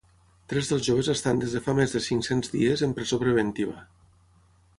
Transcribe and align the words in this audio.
Tres 0.51 0.69
dels 0.71 0.87
joves 0.87 1.09
estan 1.13 1.43
des 1.43 1.53
de 1.57 1.61
fa 1.65 1.75
més 1.81 1.93
de 1.99 2.01
cinc-cents 2.07 2.53
dies 2.55 2.85
en 2.89 2.97
presó 3.01 3.21
preventiva. 3.27 3.79